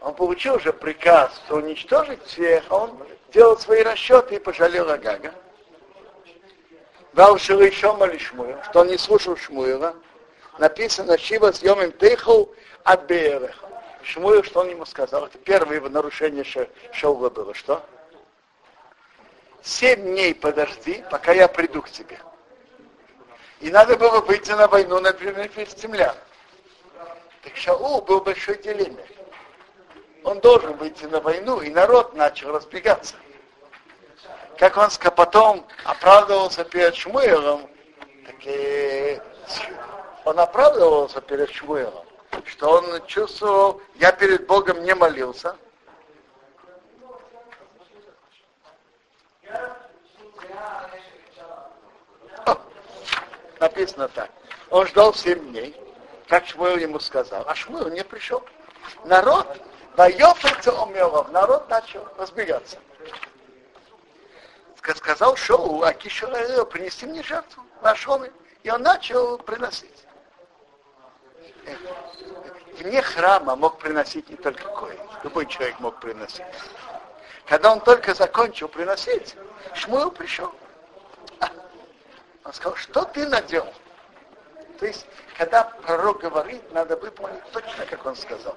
Он 0.01 0.15
получил 0.15 0.55
уже 0.55 0.73
приказ 0.73 1.31
уничтожить 1.51 2.25
всех, 2.25 2.65
а 2.71 2.77
он 2.77 2.99
делал 3.33 3.59
свои 3.59 3.83
расчеты 3.83 4.37
и 4.37 4.39
пожалел 4.39 4.91
Агага. 4.91 5.35
Валшил 7.13 7.61
еще 7.61 7.93
Шмуил, 8.19 8.57
что 8.65 8.81
он 8.81 8.89
не 8.89 8.97
слушал 8.97 9.37
Шмуила. 9.37 9.95
Написано, 10.59 11.17
Шива 11.17 11.53
с 11.53 11.63
Йомим 11.63 11.93
Тейху 11.93 12.53
от 12.83 13.05
Беерех. 13.05 13.65
Шмуил, 14.03 14.43
что 14.43 14.61
он 14.61 14.71
ему 14.71 14.85
сказал? 14.87 15.27
Это 15.27 15.39
первое 15.39 15.77
его 15.77 15.89
нарушение 15.89 16.45
Шаула 16.93 17.31
было. 17.31 17.55
Что? 17.55 17.85
Семь 19.63 20.03
дней 20.03 20.35
подожди, 20.35 21.05
пока 21.11 21.33
я 21.33 21.47
приду 21.47 21.83
к 21.83 21.91
тебе. 21.91 22.19
И 23.61 23.71
надо 23.71 23.97
было 23.97 24.21
выйти 24.21 24.53
на 24.53 24.67
войну, 24.69 25.01
например, 25.01 25.49
филистимлян. 25.49 26.17
Так 27.43 27.57
Шаул 27.57 28.03
был 28.03 28.21
большой 28.21 28.59
дилемме. 28.59 29.05
Он 30.25 30.41
должен 30.41 30.77
выйти 30.77 31.05
на 31.05 31.21
войну, 31.21 31.61
и 31.61 31.71
народ 31.71 32.15
начал 32.15 32.53
разбегаться. 32.53 33.15
Как 34.59 34.77
он 34.77 34.89
потом 35.15 35.67
оправдывался 35.85 36.65
перед 36.65 36.97
Шмуэлом, 36.97 37.69
так 38.27 38.37
и 38.45 39.21
он 40.29 40.39
оправдывался 40.39 41.23
перед 41.23 41.51
Шмуэлом, 41.51 42.05
что 42.45 42.69
он 42.69 43.07
чувствовал, 43.07 43.81
я 43.95 44.13
перед 44.13 44.47
Богом 44.47 44.85
не 44.85 44.95
молился, 44.95 45.57
написано 53.59 54.09
так. 54.09 54.31
Он 54.69 54.87
ждал 54.87 55.15
7 55.15 55.49
дней, 55.49 55.75
как 56.29 56.45
Шмуэл 56.47 56.77
ему 56.77 57.01
сказал, 57.01 57.45
а 57.47 57.55
Шмуэл 57.55 57.89
не 57.89 58.05
пришел. 58.05 58.45
Народ, 59.05 59.47
народ 59.97 61.71
начал 61.71 62.07
разбегаться. 62.19 62.77
Сказал 64.95 65.37
Шоу, 65.37 65.83
а 65.83 65.95
Кишуэлю, 65.95 66.67
принеси 66.67 67.07
мне 67.07 67.23
жертву. 67.23 67.63
Нашел, 67.81 68.23
и 68.63 68.71
он 68.71 68.83
начал 68.83 69.39
приносить. 69.39 70.05
Вне 72.79 73.03
храма 73.03 73.57
мог 73.57 73.79
приносить 73.79 74.29
не 74.31 74.37
только 74.37 74.69
Коин, 74.69 75.01
любой 75.25 75.47
человек 75.47 75.81
мог 75.81 75.99
приносить. 76.01 76.45
Когда 77.47 77.73
он 77.73 77.81
только 77.81 78.15
закончил 78.15 78.69
приносить, 78.69 79.35
Шмуэл 79.75 80.11
пришел. 80.11 80.53
Он 82.45 82.53
сказал, 82.53 82.77
что 82.77 83.05
ты 83.05 83.27
наделал? 83.27 83.73
То 84.79 84.87
есть, 84.87 85.07
когда 85.37 85.65
пророк 85.65 86.21
говорит, 86.21 86.73
надо 86.73 86.97
выполнить 86.97 87.43
точно, 87.53 87.85
как 87.85 88.07
он 88.07 88.17
сказал. 88.17 88.57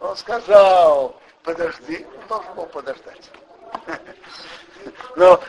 Он 0.00 0.16
сказал, 0.16 1.20
подожди, 1.42 2.06
он 2.22 2.26
должен 2.28 2.54
был 2.54 2.66
подождать. 2.66 3.30
Но, 5.16 5.40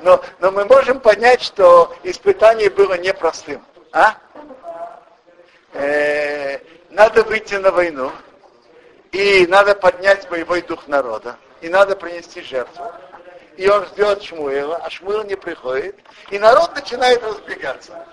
но, 0.00 0.20
но 0.40 0.50
мы 0.50 0.64
можем 0.64 1.00
понять, 1.00 1.42
что 1.42 1.94
испытание 2.02 2.70
было 2.70 2.96
непростым. 2.98 3.64
А? 3.92 4.16
Э, 5.78 6.58
надо 6.90 7.22
выйти 7.24 7.54
на 7.56 7.70
войну, 7.70 8.10
и 9.12 9.46
надо 9.46 9.74
поднять 9.74 10.26
боевой 10.30 10.62
дух 10.62 10.88
народа, 10.88 11.36
и 11.60 11.68
надо 11.68 11.94
принести 11.96 12.40
жертву. 12.40 12.84
И 13.58 13.68
он 13.68 13.84
ждет 13.86 14.22
Шмуэла, 14.22 14.76
а 14.76 14.88
Шмуэл 14.88 15.24
не 15.24 15.36
приходит, 15.36 15.96
и 16.30 16.38
народ 16.38 16.74
начинает 16.74 17.22
разбегаться. 17.22 18.06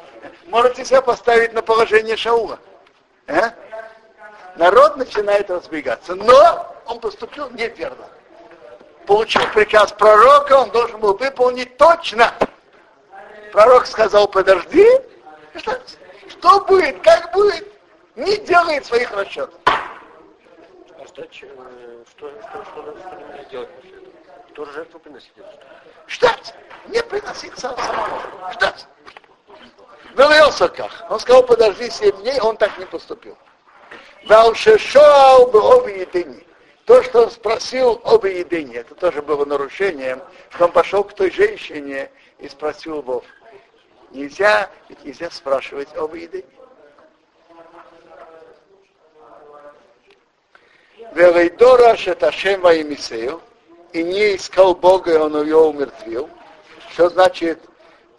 Можете 0.48 0.84
себя 0.84 1.01
поставить 1.01 1.53
на 1.53 1.62
положение 1.62 2.17
Шаула. 2.17 2.60
А? 3.27 3.53
Народ 4.58 4.98
начинает 4.98 5.50
разбегаться, 5.50 6.15
но 6.15 6.75
он 6.86 7.00
поступил 7.00 7.50
неверно. 7.51 8.05
Получил 9.05 9.41
приказ 9.53 9.93
пророка, 9.93 10.53
он 10.53 10.70
должен 10.72 11.00
был 11.00 11.15
выполнить 11.15 11.77
точно. 11.77 12.34
Пророк 13.53 13.86
сказал, 13.86 14.27
подожди, 14.27 14.88
что, 15.55 15.79
что 16.44 16.60
будет, 16.66 17.02
как 17.02 17.32
будет, 17.32 17.66
не 18.18 18.36
делает 18.40 18.86
своих 18.86 19.10
расчетов. 19.14 19.58
А 19.66 21.08
что, 21.08 21.24
что, 21.24 21.32
что, 21.32 21.48
что, 22.12 22.32
что, 22.42 22.66
что 22.66 23.50
делать 23.50 23.70
после 23.70 23.92
этого? 23.92 24.14
Тоже 24.54 24.74
жертву 24.74 25.00
приносить? 25.00 25.32
Ждать. 26.08 26.54
Не 26.88 27.02
приносить 27.02 27.58
сам 27.58 27.78
самому. 27.78 28.20
Ждать. 28.52 28.88
Велелся 30.18 30.68
как. 30.68 30.92
Он 31.10 31.18
сказал, 31.18 31.44
подожди 31.44 31.90
7 31.90 32.18
дней, 32.18 32.42
он 32.42 32.58
так 32.58 32.78
не 32.78 32.86
поступил. 32.88 33.38
Валшешоал 34.26 35.48
бы 35.48 35.60
об 35.60 35.88
едине. 35.88 36.44
То, 36.84 37.02
что 37.04 37.24
он 37.24 37.32
спросил 37.32 38.02
об 38.04 38.26
едине, 38.26 38.80
это 38.80 38.96
тоже 38.96 39.22
было 39.22 39.46
нарушением, 39.46 40.22
что 40.50 40.66
он 40.66 40.74
пошел 40.74 41.06
к 41.06 41.14
той 41.14 41.32
женщине 41.32 42.12
и 42.40 42.50
спросил 42.50 43.02
Бог. 43.02 43.24
Нельзя, 44.13 44.70
ведь 44.89 45.03
нельзя 45.03 45.32
спрашивать 45.32 45.93
об 45.96 46.13
едине. 46.13 46.46
Велейдора 51.13 51.96
Шеташем 51.98 52.62
Ваимисею, 52.62 53.41
и 53.91 54.03
не 54.03 54.36
искал 54.36 54.75
Бога, 54.75 55.13
и 55.13 55.17
он 55.17 55.41
ее 55.41 55.58
умертвил. 55.58 56.29
Что 56.91 57.10
значит, 57.10 57.60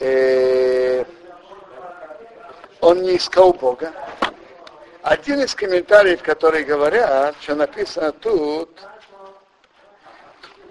э, 0.01 1.05
он 2.81 3.03
не 3.03 3.17
искал 3.17 3.53
Бога? 3.53 3.93
Один 5.03 5.43
из 5.43 5.55
комментариев, 5.55 6.23
которые 6.23 6.65
говорят, 6.65 7.37
что 7.41 7.55
написано 7.55 8.11
тут, 8.11 8.71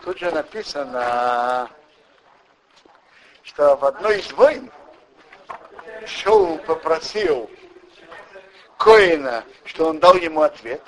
тут 0.03 0.17
же 0.17 0.29
написано, 0.31 1.69
что 3.43 3.77
в 3.77 3.85
одной 3.85 4.19
из 4.19 4.29
войн 4.33 4.69
Шоу 6.05 6.57
попросил 6.59 7.49
Коина, 8.77 9.43
что 9.65 9.87
он 9.87 9.99
дал 9.99 10.15
ему 10.15 10.41
ответ. 10.41 10.81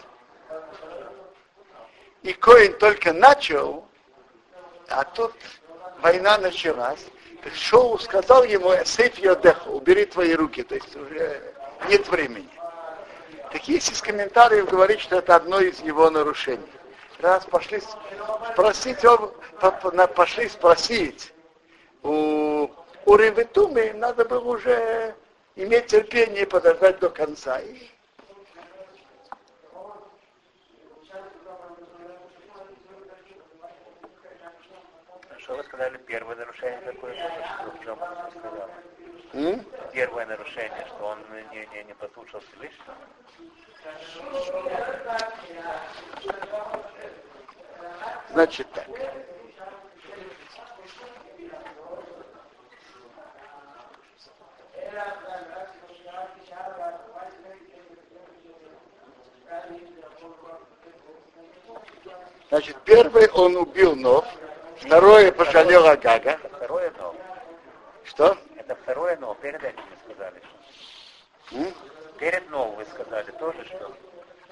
И 2.24 2.34
Коин 2.34 2.78
только 2.78 3.14
начал, 3.14 3.88
а 4.90 5.04
тут 5.04 5.34
война 6.02 6.38
началась. 6.38 7.06
Шоу 7.54 8.00
сказал 8.00 8.44
ему, 8.44 8.72
сейф 8.86 9.18
йодеху, 9.20 9.72
убери 9.72 10.06
твои 10.06 10.34
руки, 10.34 10.64
то 10.64 10.76
есть 10.76 10.96
уже 10.96 11.54
нет 11.88 12.08
времени. 12.08 12.50
Так 13.52 13.68
есть 13.68 13.92
из 13.92 14.02
комментариев 14.02 14.68
говорит, 14.70 15.00
что 15.00 15.18
это 15.18 15.36
одно 15.36 15.60
из 15.60 15.80
его 15.80 16.10
нарушений. 16.10 16.66
Раз 17.20 17.46
пошли 17.46 17.82
спросить, 18.52 18.98
пошли 20.16 20.50
спросить 20.50 21.34
у, 22.04 22.10
у 23.06 23.16
Ревитумы, 23.16 23.94
надо 23.94 24.26
было 24.26 24.56
уже 24.56 25.16
иметь 25.56 25.88
терпение 25.88 26.44
и 26.44 26.46
подождать 26.46 27.00
до 27.00 27.10
конца. 27.10 27.62
Что 35.38 35.56
вы 35.56 35.64
сказали, 35.64 35.98
первое 35.98 36.36
нарушение 36.36 36.82
такое, 36.82 37.14
в 37.14 37.84
чем 37.84 38.00
сказал? 38.40 38.70
М? 39.34 39.66
Первое 39.94 40.26
нарушение, 40.26 40.86
что 40.88 41.06
он 41.06 41.20
не, 41.52 41.68
не, 41.78 41.84
не 41.84 41.94
послушал 41.94 42.42
Всевышнего. 42.42 42.96
Значит 48.32 48.68
так. 48.74 48.88
Значит, 62.56 62.78
первый 62.86 63.30
он 63.32 63.58
убил 63.58 63.98
Нов, 63.98 64.26
второе 64.78 65.30
пожалел 65.34 65.86
Агага. 65.88 66.40
Второе 66.54 66.90
Нов. 66.92 67.14
Что? 68.06 68.38
Это 68.56 68.76
второе 68.76 69.18
но, 69.18 69.34
перед 69.34 69.62
этим 69.62 69.84
вы 69.84 70.14
сказали. 70.14 70.42
М? 71.52 71.74
Перед 72.18 72.50
но 72.50 72.70
вы 72.70 72.86
сказали 72.86 73.30
тоже, 73.32 73.66
что... 73.66 73.92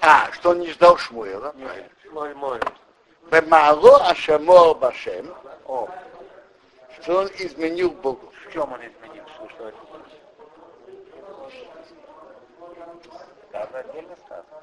А, 0.02 0.30
что 0.32 0.50
он 0.50 0.58
не 0.58 0.68
ждал 0.72 0.98
Шмуэла. 0.98 1.54
Мой, 2.10 2.34
мой. 2.34 2.60
Бемало 3.30 4.10
Ашамо 4.10 4.74
Башем. 4.74 5.34
О. 5.64 5.88
Что 7.00 7.20
он 7.20 7.30
изменил 7.38 7.90
Богу. 7.90 8.30
В 8.46 8.52
чем 8.52 8.70
он 8.70 8.80
изменил? 8.80 9.24
Что, 9.34 9.48
что 9.48 9.68
это? 9.68 9.78
Сказано 13.48 13.78
отдельно 13.78 14.16
сказано. 14.26 14.62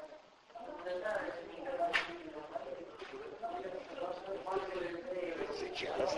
Сейчас. 5.74 6.16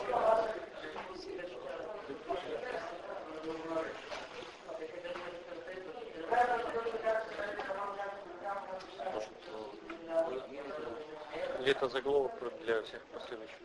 Или 11.60 11.70
это 11.70 11.88
заголовок 11.88 12.32
для 12.62 12.82
всех 12.82 13.00
последующих? 13.12 13.56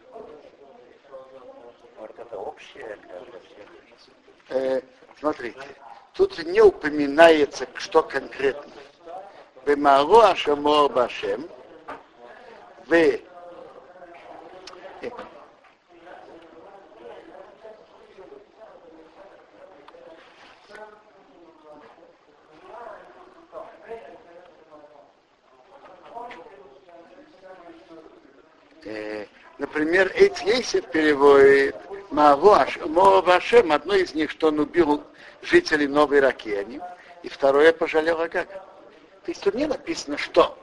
Может, 1.98 2.20
это 2.20 2.38
общее 2.38 2.98
для 2.98 3.40
всех? 3.40 3.68
Э, 4.50 4.82
смотрите, 5.20 5.60
тут 6.14 6.44
не 6.46 6.62
упоминается, 6.62 7.68
что 7.76 8.04
конкретно. 8.04 8.72
Бемару 9.66 10.20
Ашамо 10.20 10.88
Башем, 10.88 11.50
в 12.86 13.20
например, 30.00 30.12
Эйцейсер 30.16 30.82
переводит 30.84 31.76
Маваш, 32.12 32.78
Моавашем, 32.86 33.72
одно 33.72 33.96
из 33.96 34.14
них, 34.14 34.32
что 34.32 34.48
он 34.48 34.60
убил 34.60 35.04
жителей 35.42 35.88
Новой 35.88 36.20
Ракени, 36.20 36.82
и 37.24 37.30
второе 37.30 37.74
пожалел 37.74 38.22
Агага. 38.22 38.64
То 39.26 39.32
есть 39.32 39.44
тут 39.44 39.56
не 39.56 39.66
написано 39.66 40.18
что. 40.18 40.58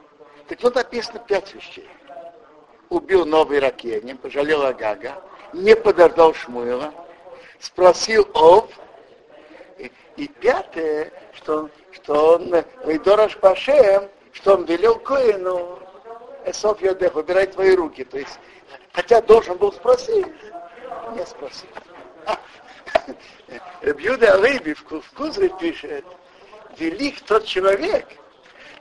Так 0.47 0.59
тут 0.59 0.75
написано 0.75 1.19
пять 1.19 1.53
вещей. 1.53 1.87
Убил 2.89 3.25
Новый 3.25 3.59
Ракени, 3.59 4.13
пожалел 4.13 4.65
Агага, 4.65 5.21
не 5.53 5.75
подождал 5.75 6.33
Шмуила, 6.33 6.93
спросил 7.59 8.27
Ов, 8.33 8.69
и, 9.77 9.91
и 10.15 10.27
пятое, 10.27 11.11
что 11.33 11.69
что 11.91 12.35
он, 12.35 12.53
Вейдораш 12.85 13.37
Пашем, 13.37 14.09
что 14.31 14.55
он 14.55 14.65
велел 14.65 14.95
Коину, 14.99 15.79
Эсоф 16.49 16.81
Йодех, 16.81 17.13
выбирай 17.13 17.47
твои 17.47 17.75
руки. 17.75 18.03
То 18.03 18.17
есть 18.17 18.39
Хотя 18.97 19.21
должен 19.21 19.57
был 19.57 19.71
спросить, 19.71 20.25
не 21.15 21.23
спросил. 21.23 21.69
Бьюда 23.95 24.33
Алейби 24.33 24.73
в 24.73 25.13
Кузре 25.13 25.49
пишет, 25.59 26.03
велик 26.77 27.21
тот 27.21 27.45
человек, 27.45 28.07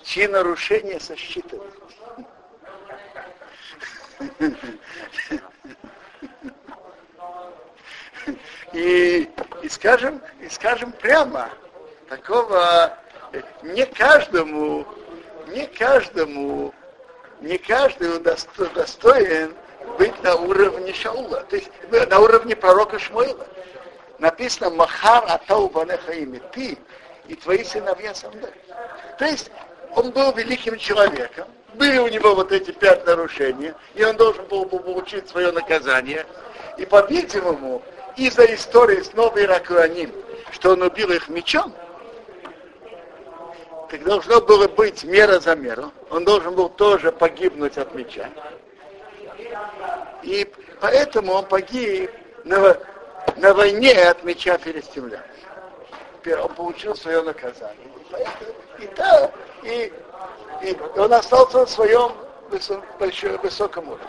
чьи 0.02 0.26
нарушения 0.26 0.98
сосчитаны. 0.98 1.64
И, 8.72 9.30
и, 9.62 9.68
скажем, 9.68 10.22
и 10.40 10.48
скажем 10.48 10.92
прямо, 10.92 11.50
такого 12.08 12.96
не 13.62 13.84
каждому, 13.84 14.86
не 15.48 15.66
каждому 15.66 16.72
не 17.40 17.58
каждый 17.58 18.18
достоин 18.18 19.54
быть 19.98 20.22
на 20.22 20.34
уровне 20.36 20.92
Шаула, 20.92 21.44
то 21.48 21.56
есть 21.56 21.70
на 21.90 22.18
уровне 22.18 22.56
пророка 22.56 22.98
Шмуила. 22.98 23.46
Написано 24.18 24.70
Махар 24.70 25.24
Атау 25.28 25.68
Банеха 25.68 26.12
имя, 26.12 26.40
ты 26.52 26.78
и 27.28 27.34
твои 27.34 27.62
сыновья 27.64 28.14
со 28.14 28.30
мной. 28.30 28.50
То 29.18 29.26
есть 29.26 29.50
он 29.94 30.10
был 30.10 30.32
великим 30.32 30.78
человеком, 30.78 31.48
были 31.74 31.98
у 31.98 32.08
него 32.08 32.34
вот 32.34 32.52
эти 32.52 32.70
пять 32.70 33.06
нарушений, 33.06 33.72
и 33.94 34.04
он 34.04 34.16
должен 34.16 34.44
был 34.46 34.64
бы 34.64 34.78
получить 34.78 35.28
свое 35.28 35.52
наказание. 35.52 36.26
И, 36.78 36.86
по-видимому, 36.86 37.82
из-за 38.16 38.44
истории 38.54 39.02
с 39.02 39.12
Новой 39.12 39.46
Ракуаним, 39.46 40.12
что 40.52 40.72
он 40.72 40.82
убил 40.82 41.10
их 41.10 41.28
мечом, 41.28 41.74
так 43.88 44.02
должно 44.02 44.40
было 44.40 44.68
быть 44.68 45.04
мера 45.04 45.38
за 45.38 45.54
меру. 45.54 45.92
Он 46.10 46.24
должен 46.24 46.54
был 46.54 46.68
тоже 46.68 47.12
погибнуть 47.12 47.78
от 47.78 47.94
меча. 47.94 48.30
И 50.22 50.50
поэтому 50.80 51.32
он 51.34 51.46
погиб 51.46 52.10
на, 52.44 52.76
на 53.36 53.54
войне 53.54 53.92
от 54.08 54.24
меча 54.24 54.58
филистимлян. 54.58 55.22
Он 56.26 56.54
получил 56.54 56.96
свое 56.96 57.22
наказание. 57.22 57.88
И, 58.80 58.88
да, 58.96 59.30
и, 59.62 59.92
и 60.62 60.76
он 60.96 61.12
остался 61.12 61.64
в 61.64 61.70
своем 61.70 62.12
высо, 62.50 62.82
большом, 62.98 63.36
высоком 63.38 63.88
уровне. 63.88 64.06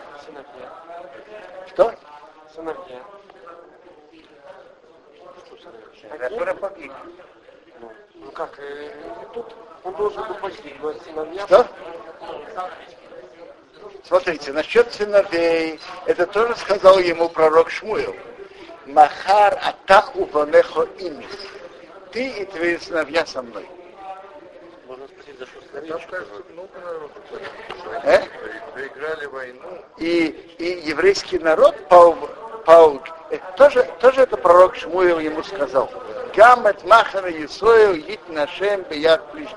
Что? 1.68 1.94
Сыновья. 2.52 3.02
Который 6.18 6.54
погиб. 6.54 6.92
Ну, 8.18 8.26
ну 8.26 8.30
как, 8.32 8.58
э, 8.58 8.92
тут 9.32 9.54
он 9.84 9.94
должен 9.94 10.26
был 10.26 10.34
постигнуть 10.36 11.02
сыновья. 11.02 11.46
Что? 11.46 11.66
Смотрите, 14.04 14.52
насчет 14.52 14.92
сыновей, 14.92 15.80
это 16.06 16.26
тоже 16.26 16.56
сказал 16.56 16.98
ему 16.98 17.28
пророк 17.28 17.70
Шмуил. 17.70 18.14
Махар 18.86 19.58
атаху 19.62 20.24
ванехо 20.26 20.88
имис. 20.98 21.48
Ты 22.12 22.28
и 22.28 22.44
твои 22.46 22.78
сыновья 22.78 23.26
со 23.26 23.42
мной. 23.42 23.68
Можно 24.86 25.06
спросить, 25.08 25.38
за 25.38 25.46
что 25.46 25.60
сыновья? 25.70 25.98
Э? 28.04 28.24
Проиграли 28.72 29.26
войну. 29.26 29.84
И, 29.98 30.28
и 30.58 30.88
еврейский 30.88 31.38
народ 31.38 31.76
пал, 31.88 32.16
пал 32.68 33.00
э, 33.30 33.38
тоже, 33.56 33.82
тоже 33.98 34.20
это 34.20 34.36
пророк 34.36 34.76
Шмуил 34.76 35.18
ему 35.20 35.42
сказал. 35.42 35.90
Гамет 36.36 36.84
махара 36.84 37.30
Исоил 37.30 37.94
ит 37.94 38.20
нашем 38.28 38.82
бияд 38.82 39.22
плишь. 39.32 39.48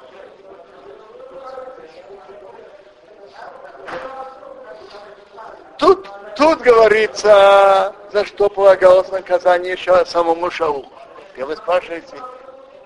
Тут, 5.78 6.08
тут 6.38 6.62
говорится, 6.62 7.94
за 8.14 8.24
что 8.24 8.48
полагалось 8.50 9.12
наказание 9.12 9.74
еще 9.74 10.06
самому 10.06 10.50
Шаулу. 10.50 10.88
И 11.36 11.44
вы 11.44 11.58
спрашиваете, 11.58 12.16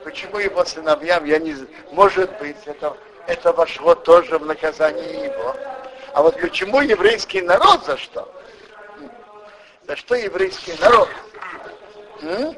почему 0.03 0.39
его 0.39 0.65
сыновьям, 0.65 1.23
я 1.25 1.37
не 1.37 1.55
может 1.91 2.35
быть, 2.39 2.57
это, 2.65 2.97
это 3.27 3.53
вошло 3.53 3.93
тоже 3.93 4.39
в 4.39 4.45
наказание 4.47 5.25
его. 5.25 5.55
А 6.13 6.23
вот 6.23 6.41
почему 6.41 6.81
еврейский 6.81 7.41
народ 7.41 7.85
за 7.85 7.97
что? 7.97 8.27
За 9.87 9.95
что 9.95 10.15
еврейский 10.15 10.73
народ? 10.79 11.09
М? 12.21 12.57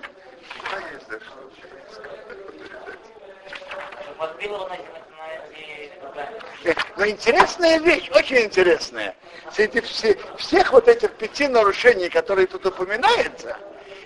Но 6.95 7.05
интересная 7.05 7.79
вещь, 7.79 8.09
очень 8.13 8.45
интересная. 8.45 9.15
Среди 9.51 9.81
все, 9.81 10.17
всех 10.37 10.71
вот 10.71 10.87
этих 10.87 11.11
пяти 11.11 11.47
нарушений, 11.47 12.09
которые 12.09 12.47
тут 12.47 12.65
упоминаются, 12.65 13.57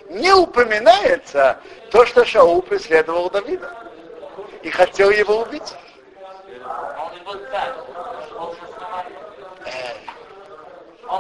не 0.10 0.34
упоминается 0.34 1.60
то, 1.92 2.06
что 2.06 2.26
Шаул 2.26 2.62
преследовал 2.62 3.30
Давида 3.30 3.72
и 4.64 4.70
хотел 4.70 5.12
его 5.12 5.42
убить. 5.42 5.76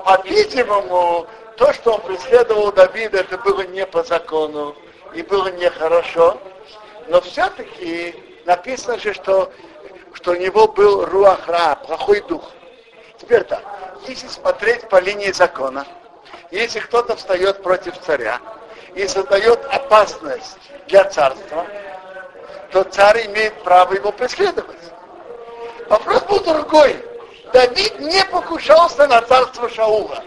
По-видимому, 0.05 1.27
то, 1.57 1.73
что 1.73 1.93
он 1.93 2.01
преследовал 2.01 2.71
Давида, 2.71 3.19
это 3.19 3.37
было 3.37 3.61
не 3.61 3.85
по 3.85 4.03
закону 4.03 4.75
и 5.13 5.21
было 5.21 5.49
нехорошо, 5.49 6.39
но 7.07 7.21
все-таки 7.21 8.15
написано 8.45 8.97
же, 8.97 9.13
что 9.13 9.51
что 10.13 10.31
у 10.31 10.35
него 10.35 10.67
был 10.67 11.05
руахра, 11.05 11.75
плохой 11.85 12.21
дух. 12.21 12.51
Теперь 13.17 13.43
так, 13.43 13.63
если 14.07 14.27
смотреть 14.27 14.87
по 14.89 14.99
линии 14.99 15.31
закона, 15.31 15.85
если 16.49 16.79
кто-то 16.79 17.15
встает 17.15 17.61
против 17.63 17.97
царя 17.99 18.39
и 18.95 19.07
создает 19.07 19.63
опасность 19.65 20.57
для 20.87 21.05
царства, 21.05 21.65
то 22.71 22.83
царь 22.83 23.27
имеет 23.27 23.53
право 23.63 23.93
его 23.93 24.11
преследовать. 24.11 24.77
Вопрос 25.89 26.21
был 26.23 26.39
другой. 26.39 26.95
Давид 27.53 27.99
не 27.99 28.23
покушался 28.25 29.07
на 29.07 29.21
царство 29.21 29.69
Шаула. 29.69 30.23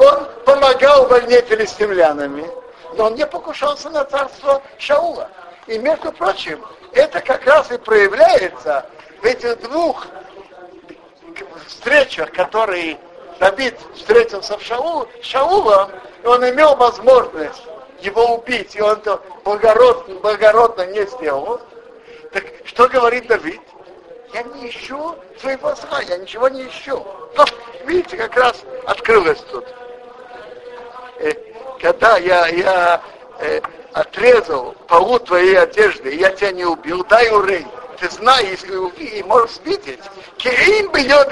Он 0.00 0.26
помогал 0.46 1.06
войне 1.06 1.42
филистимлянами, 1.42 2.50
но 2.94 3.06
он 3.06 3.16
не 3.16 3.26
покушался 3.26 3.90
на 3.90 4.02
царство 4.04 4.62
Шаула. 4.78 5.28
И 5.66 5.78
между 5.78 6.10
прочим, 6.10 6.64
это 6.92 7.20
как 7.20 7.44
раз 7.44 7.70
и 7.70 7.76
проявляется 7.76 8.86
в 9.20 9.26
этих 9.26 9.60
двух 9.60 10.06
встречах, 11.66 12.32
которые 12.32 12.98
Давид 13.38 13.78
встретился 13.94 14.58
с 14.58 14.62
Шаул, 14.62 15.06
Шаулом, 15.22 15.90
и 16.22 16.26
он 16.26 16.48
имел 16.48 16.76
возможность 16.76 17.62
его 18.00 18.36
убить, 18.36 18.74
и 18.76 18.80
он 18.80 18.98
это 18.98 19.20
благородно, 19.44 20.14
благородно 20.16 20.86
не 20.86 21.04
сделал. 21.06 21.60
Так 22.32 22.44
что 22.64 22.88
говорит 22.88 23.26
Давид? 23.26 23.60
Я 24.32 24.44
не 24.44 24.70
ищу 24.70 25.14
своего 25.38 25.74
зла, 25.74 26.00
я 26.08 26.16
ничего 26.16 26.48
не 26.48 26.62
ищу. 26.68 27.04
Но, 27.36 27.44
видите, 27.84 28.16
как 28.16 28.34
раз 28.36 28.62
открылось 28.86 29.40
тут. 29.50 29.66
Когда 31.80 32.18
я, 32.18 32.46
я 32.48 33.02
э, 33.40 33.60
отрезал 33.92 34.74
полу 34.86 35.18
твоей 35.18 35.58
одежды, 35.58 36.14
я 36.14 36.30
тебя 36.30 36.52
не 36.52 36.64
убил, 36.64 37.04
дай 37.04 37.30
урей 37.30 37.66
ты 38.00 38.08
знаешь 38.08 38.60
и 38.64 39.22
можешь 39.24 39.58
видеть, 39.62 40.00
Кеим 40.38 40.90
бьет 40.90 41.30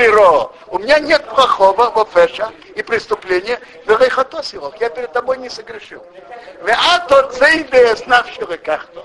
У 0.67 0.79
меня 0.79 0.99
нет 0.99 1.25
плохого 1.25 1.91
в 1.91 1.99
офеша 1.99 2.53
и 2.75 2.83
преступления, 2.83 3.59
его. 4.53 4.73
Я 4.79 4.91
перед 4.91 5.13
тобой 5.13 5.39
не 5.39 5.49
согрешил. 5.49 6.05
То 7.09 7.23
цейде 7.33 7.97
снавшего 7.97 8.59
как-то. 8.59 9.05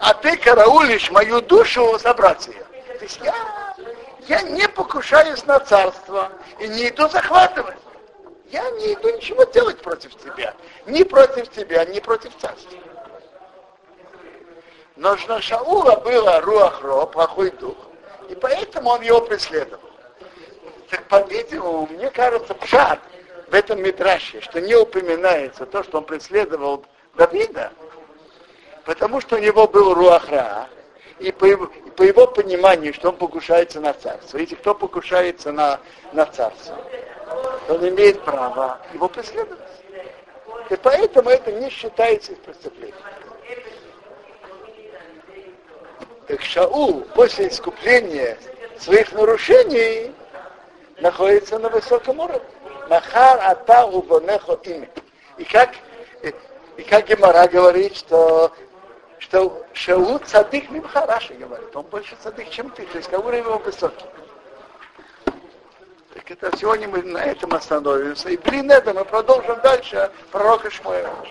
А 0.00 0.12
ты 0.14 0.36
караулишь 0.36 1.10
мою 1.10 1.40
душу 1.40 1.98
собрать 1.98 2.46
ее. 2.48 2.64
То 2.98 3.04
есть 3.04 3.20
я, 3.24 3.34
я 4.28 4.42
не 4.42 4.68
покушаюсь 4.68 5.44
на 5.46 5.58
царство 5.60 6.30
и 6.58 6.68
не 6.68 6.88
иду 6.88 7.08
захватывать. 7.08 7.78
Я 8.50 8.68
не 8.72 8.94
иду 8.94 9.08
ничего 9.16 9.44
делать 9.44 9.80
против 9.80 10.16
тебя. 10.16 10.54
Ни 10.86 11.04
против 11.04 11.50
тебя, 11.50 11.84
ни 11.84 12.00
против 12.00 12.36
царства. 12.36 12.78
Но 14.96 15.16
на 15.28 15.40
Шаула 15.40 15.96
было 15.96 16.40
руахро, 16.40 17.06
плохой 17.06 17.50
дух, 17.52 17.76
и 18.28 18.34
поэтому 18.34 18.90
он 18.90 19.00
его 19.02 19.20
преследовал. 19.20 19.88
Так, 20.90 21.04
по-видимому, 21.04 21.86
мне 21.86 22.10
кажется, 22.10 22.52
пшат 22.54 22.98
в 23.48 23.54
этом 23.54 23.80
Мидраше, 23.80 24.40
что 24.42 24.60
не 24.60 24.74
упоминается 24.74 25.64
то, 25.64 25.82
что 25.84 25.98
он 25.98 26.04
преследовал 26.04 26.84
Давида, 27.14 27.72
потому 28.84 29.20
что 29.20 29.36
у 29.36 29.38
него 29.38 29.66
был 29.68 29.94
руахра, 29.94 30.68
и 31.18 31.32
по 31.32 31.44
его, 31.44 31.70
и 31.86 31.90
по 31.90 32.02
его 32.02 32.26
пониманию, 32.26 32.94
что 32.94 33.10
он 33.10 33.16
покушается 33.16 33.80
на 33.80 33.92
царство. 33.92 34.38
Если 34.38 34.54
кто 34.54 34.74
покушается 34.74 35.52
на, 35.52 35.80
на 36.12 36.26
царство, 36.26 36.76
то 37.66 37.74
он 37.74 37.88
имеет 37.88 38.22
право 38.22 38.78
его 38.92 39.08
преследовать. 39.08 39.58
И 40.70 40.76
поэтому 40.76 41.30
это 41.30 41.50
не 41.52 41.68
считается 41.68 42.32
преступлением. 42.36 42.96
Так 46.26 46.42
Шаул 46.42 47.00
после 47.14 47.48
искупления 47.48 48.38
своих 48.78 49.12
нарушений 49.12 50.14
находится 51.00 51.58
на 51.58 51.68
высоком 51.68 52.20
уровне. 52.20 52.40
Махар 52.88 53.40
ата 53.42 53.84
убонехо 53.86 54.58
имя. 54.64 54.88
И 55.38 55.44
как, 55.44 55.70
и 56.76 56.82
как 56.82 57.08
Гемара 57.08 57.48
говорит, 57.48 57.96
что, 57.96 58.52
что 59.20 59.64
Шаул 59.74 60.18
цадык 60.18 60.70
мимха 60.70 61.06
Раши 61.06 61.34
говорит, 61.34 61.74
он 61.76 61.84
больше 61.86 62.16
цадык, 62.22 62.48
чем 62.50 62.70
ты, 62.70 62.84
то 62.86 62.98
есть 62.98 63.12
уровень 63.12 63.44
его 63.44 63.58
высокий. 63.58 64.06
Так 66.14 66.30
это 66.30 66.56
сегодня 66.56 66.88
мы 66.88 67.02
на 67.02 67.18
этом 67.18 67.54
остановимся. 67.54 68.30
И 68.30 68.36
блин 68.36 68.70
это 68.70 68.92
мы 68.92 69.04
продолжим 69.04 69.60
дальше 69.60 70.10
пророка 70.32 70.70
Шмуэла. 70.70 71.24